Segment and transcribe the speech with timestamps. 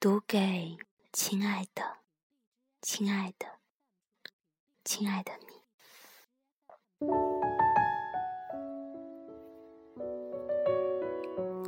[0.00, 0.76] 读给
[1.12, 1.82] 亲爱的、
[2.80, 3.46] 亲爱的、
[4.84, 5.46] 亲爱的你，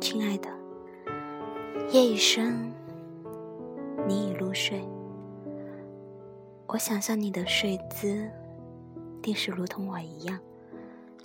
[0.00, 0.48] 亲爱的，
[1.90, 2.72] 夜已深，
[4.08, 4.82] 你已入睡。
[6.68, 8.32] 我想象你的睡姿，
[9.22, 10.40] 定是如同我一样，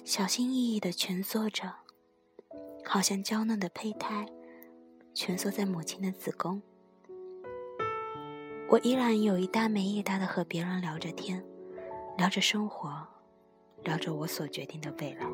[0.03, 1.73] 小心翼翼的蜷缩着，
[2.83, 4.27] 好像娇嫩的胚胎
[5.13, 6.61] 蜷缩在母亲的子宫。
[8.71, 11.43] 我依然有一搭没一搭的和别人聊着天，
[12.19, 12.95] 聊着生活，
[13.83, 15.25] 聊着我所决定的未来。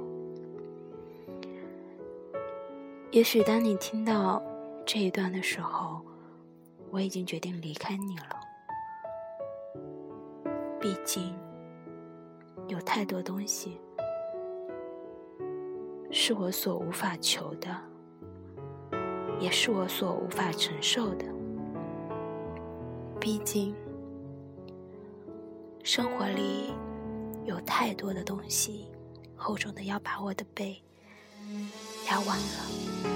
[3.12, 4.42] 也许当你听到
[4.86, 6.02] 这一段的时候，
[6.90, 8.40] 我已经决定离开你了。
[10.80, 11.36] 毕竟，
[12.70, 13.78] 有太多东西
[16.10, 17.70] 是我所无法求的，
[19.42, 21.35] 也是我所无法承受的。
[23.26, 23.74] 毕竟，
[25.84, 26.76] 生活里
[27.44, 28.86] 有太多的东西，
[29.36, 30.80] 厚重的要把我的背
[32.08, 33.10] 压弯了。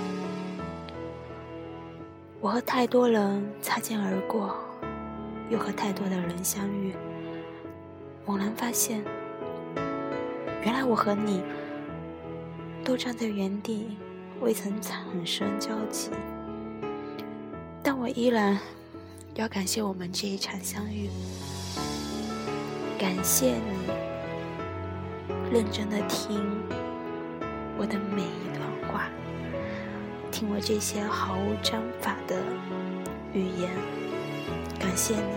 [2.41, 4.55] 我和太多人擦肩而过，
[5.47, 6.95] 又和太多的人相遇，
[8.25, 9.03] 猛然发现，
[10.63, 11.43] 原来我和你
[12.83, 13.95] 都站在原地，
[14.41, 16.09] 未曾产生交集，
[17.83, 18.59] 但我依然。
[19.40, 21.09] 要感谢我们这一场相遇，
[23.00, 23.88] 感谢你
[25.50, 26.38] 认真的听
[27.78, 29.10] 我的每一段话，
[30.30, 32.44] 听我这些毫无章法的
[33.32, 33.72] 语言，
[34.78, 35.32] 感谢你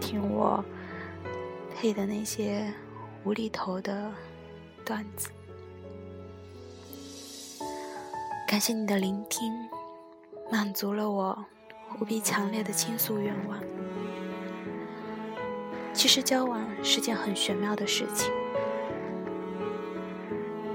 [0.00, 0.64] 听我
[1.76, 2.72] 配的那些
[3.24, 4.10] 无厘头的
[4.86, 5.28] 段子，
[8.48, 9.52] 感谢你的聆听，
[10.50, 11.44] 满足了我。
[12.00, 13.58] 无比强烈的倾诉愿望。
[15.92, 18.32] 其实交往是件很玄妙的事情。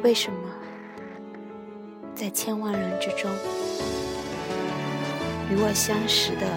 [0.02, 0.40] 为什么
[2.16, 3.30] 在千万人之中，
[5.52, 6.48] 与我相识的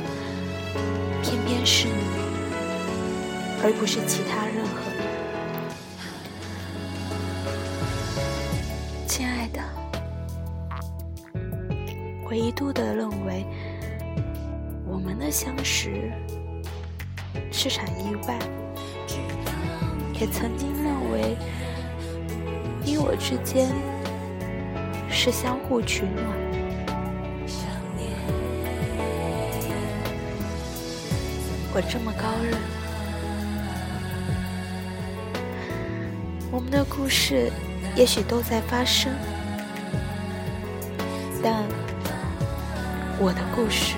[1.22, 1.94] 偏偏是你，
[3.64, 5.02] 而不是其他任何人？
[9.08, 9.60] 亲爱的，
[12.24, 13.44] 我一度的认为。
[15.32, 16.12] 相识
[17.50, 18.38] 是场意外，
[20.20, 21.34] 也曾经认为
[22.84, 23.70] 你我之间
[25.10, 26.26] 是相互取暖。
[31.74, 32.60] 我这么高认，
[36.50, 37.50] 我们的故事
[37.96, 39.10] 也许都在发生，
[41.42, 41.64] 但
[43.18, 43.94] 我的故事。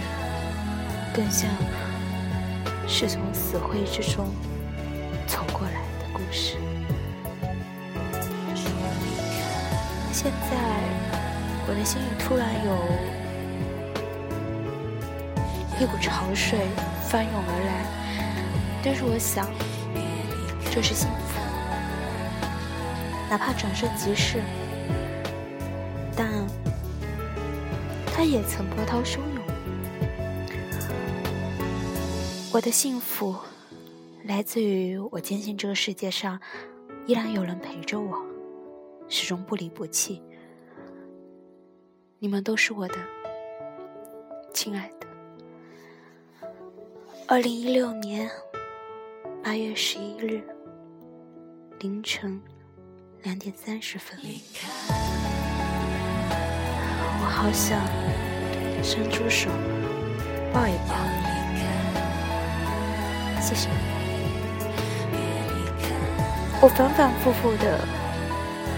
[1.14, 1.48] 更像
[2.88, 4.26] 是从死灰之中
[5.28, 6.56] 走过来的故事。
[10.12, 10.56] 现在
[11.68, 12.74] 我的心里突然有
[15.80, 16.58] 一股潮水
[17.02, 17.86] 翻涌而来，
[18.82, 19.48] 但是我想，
[20.72, 21.40] 这是幸福，
[23.30, 24.42] 哪怕转瞬即逝，
[26.16, 26.26] 但
[28.12, 29.43] 它也曾波涛汹涌。
[32.54, 33.34] 我的幸福
[34.22, 36.40] 来自于我坚信这个世界上
[37.04, 38.24] 依然有人陪着我，
[39.08, 40.22] 始终不离不弃。
[42.20, 42.94] 你们都是我的
[44.52, 45.08] 亲爱的。
[47.26, 48.30] 二零一六年
[49.42, 50.40] 八月十一日
[51.80, 52.40] 凌晨
[53.24, 54.16] 两点三十分，
[57.20, 57.80] 我好想
[58.80, 59.50] 伸出手
[60.52, 60.94] 抱一抱
[63.44, 63.68] 谢谢。
[66.62, 67.78] 我反反复复的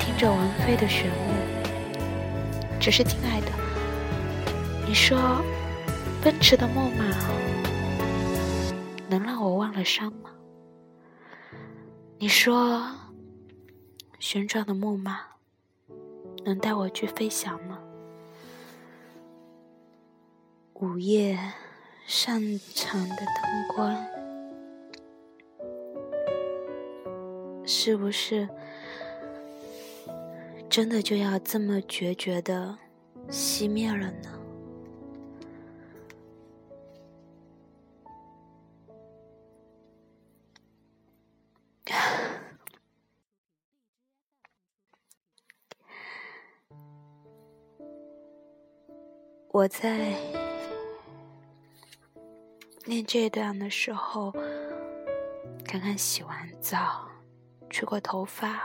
[0.01, 1.11] 听着王菲的旋律，
[2.81, 3.47] 只是亲爱的，
[4.85, 5.41] 你说
[6.21, 7.05] 奔驰的木马
[9.09, 10.31] 能让我忘了伤吗？
[12.19, 12.91] 你说
[14.19, 15.21] 旋转的木马
[16.45, 17.79] 能带我去飞翔吗？
[20.75, 21.39] 午夜
[22.05, 22.41] 擅
[22.75, 24.16] 长的灯光。
[27.69, 28.49] 是不是
[30.71, 32.79] 真的就要这么决绝的
[33.29, 34.33] 熄灭了呢？
[49.51, 50.15] 我在
[52.85, 54.31] 念这段的时候，
[55.65, 57.06] 刚刚洗完澡，
[57.77, 58.59] 吹过头发，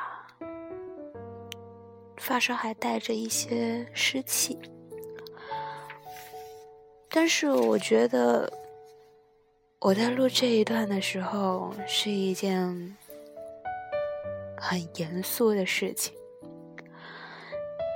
[2.16, 4.58] 发梢还带着一些湿气。
[7.10, 8.50] 但是我觉得，
[9.80, 12.96] 我在录这一段的时候是一件
[14.58, 16.16] 很严肃的事情，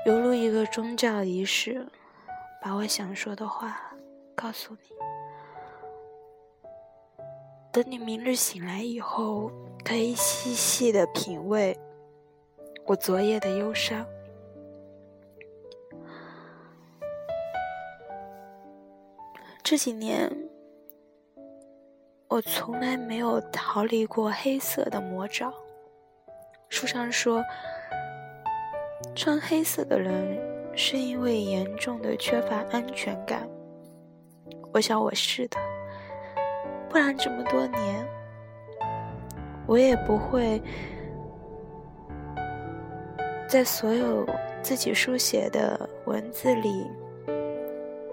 [0.06, 1.88] 犹如一个宗教仪式，
[2.62, 3.80] 把我想说的话
[4.36, 4.90] 告诉你。
[7.72, 9.50] 等你明日醒来以后，
[9.86, 11.78] 可以细细的品味
[12.88, 14.04] 我昨夜的忧伤。
[19.62, 20.28] 这几年，
[22.28, 25.54] 我从来没有逃离过黑色的魔爪。
[26.70, 27.44] 书上说，
[29.16, 30.36] 穿黑色的人
[30.76, 33.48] 是因为严重的缺乏安全感。
[34.74, 35.60] 我想我是的。
[36.90, 38.08] 不然这么多年，
[39.68, 40.62] 我也不会
[43.48, 44.28] 在所有
[44.62, 46.92] 自己书写的文字里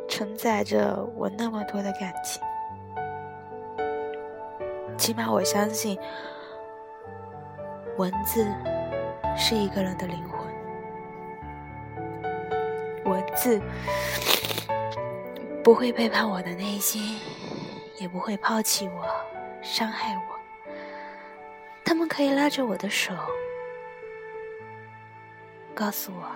[0.09, 2.43] 承载着我那么多的感情。
[4.97, 5.99] 起码我相信，
[7.97, 8.47] 文字
[9.37, 10.41] 是一个人的灵魂，
[13.13, 13.61] 文字
[15.65, 17.19] 不会背叛我的内心。
[18.01, 19.05] 也不会抛弃我，
[19.63, 20.42] 伤害我。
[22.13, 23.15] 可以拉着我的手，
[25.75, 26.29] 告诉我，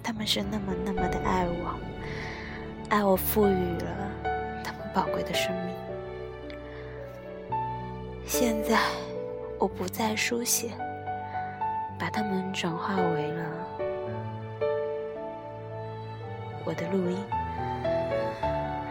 [0.00, 1.74] 他们是那么那么的爱我，
[2.88, 4.12] 爱我赋予了
[4.62, 5.74] 他们宝贵的生命。
[8.24, 8.78] 现在
[9.58, 10.70] 我不再书写，
[11.98, 13.44] 把它们转化为了
[16.64, 17.18] 我的录音。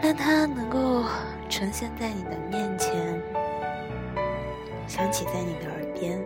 [0.02, 1.04] 让它能够
[1.48, 3.21] 呈现在你的面前，
[4.92, 6.22] 响起在你的耳边，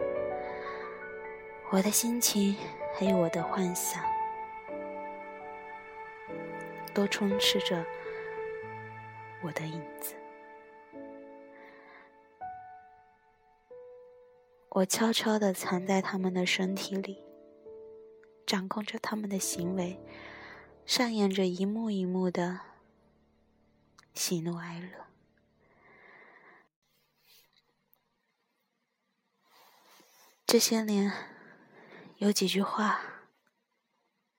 [1.70, 2.56] 我的心情
[2.98, 4.02] 还有我的幻想，
[6.92, 7.86] 都充斥着
[9.40, 10.16] 我的影子。
[14.70, 17.22] 我悄悄地藏在他们的身体里，
[18.44, 19.96] 掌控着他们的行为，
[20.84, 22.58] 上演着一幕一幕的。
[24.12, 24.88] 喜怒哀乐，
[30.46, 31.12] 这些年
[32.18, 33.00] 有几句话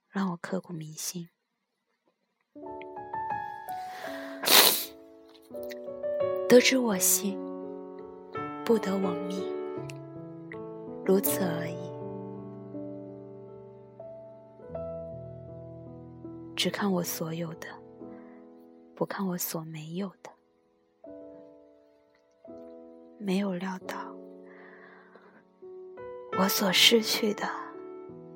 [0.08, 1.28] 让我刻骨铭心。
[6.48, 7.38] 得知我心，
[8.64, 9.44] 不得我命，
[11.06, 11.76] 如此而已。
[16.56, 17.68] 只看我所有的。
[18.96, 20.32] 不看我所没有的，
[23.20, 24.07] 没有料到
[26.40, 27.50] 我所失去的，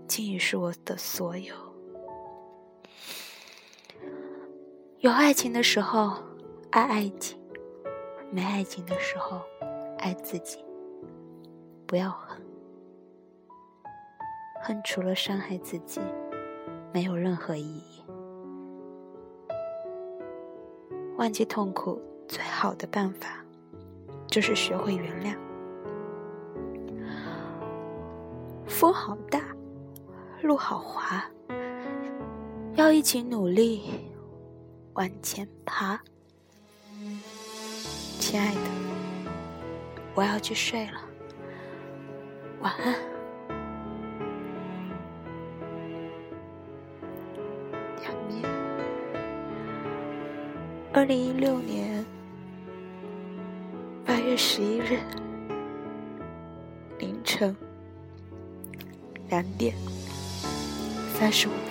[0.08, 1.54] 竟已是我的所有。
[5.02, 6.18] 有爱情的时候
[6.72, 7.40] 爱爱情，
[8.32, 9.42] 没爱情的时候
[10.00, 10.66] 爱自己。
[11.86, 12.42] 不要恨，
[14.64, 16.02] 恨除了伤害自己，
[16.92, 18.04] 没有任何意义。
[21.18, 23.46] 忘记痛苦最好的办法，
[24.26, 25.51] 就是学会原谅。
[28.82, 29.40] 风好大，
[30.42, 31.24] 路好滑，
[32.74, 33.84] 要一起努力
[34.94, 36.02] 往前爬。
[38.18, 38.62] 亲爱的，
[40.16, 41.00] 我要去睡了，
[42.62, 42.96] 晚安。
[50.92, 52.04] 二零一六年
[54.04, 54.98] 八月十一日
[56.98, 57.56] 凌晨
[59.32, 59.74] 两点
[61.18, 61.71] 三十五。